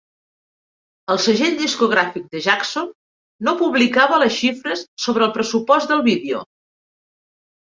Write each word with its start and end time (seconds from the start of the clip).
El 1.15 1.19
segell 1.25 1.59
discogràfic 1.59 2.25
de 2.35 2.41
Jackson 2.45 2.87
no 3.49 3.53
publicava 3.61 4.19
les 4.25 4.33
xifres 4.39 4.83
sobre 5.05 5.29
el 5.29 5.35
pressupost 5.37 5.93
del 5.95 6.03
vídeo. 6.11 6.43